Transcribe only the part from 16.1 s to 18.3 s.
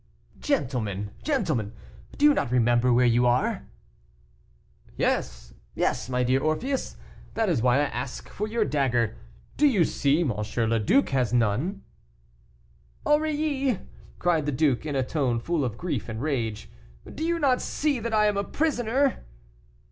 rage, "do you not see that I